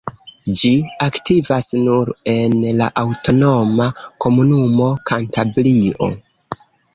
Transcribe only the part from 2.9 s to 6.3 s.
aŭtonoma komunumo Kantabrio.